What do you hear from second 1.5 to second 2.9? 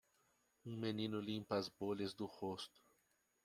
as bolhas do rosto.